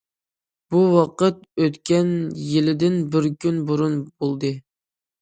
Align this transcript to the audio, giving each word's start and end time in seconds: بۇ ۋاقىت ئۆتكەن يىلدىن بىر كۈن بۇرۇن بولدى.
بۇ 0.75 0.81
ۋاقىت 0.93 1.43
ئۆتكەن 1.67 2.11
يىلدىن 2.49 2.99
بىر 3.15 3.31
كۈن 3.47 3.65
بۇرۇن 3.71 4.05
بولدى. 4.15 4.57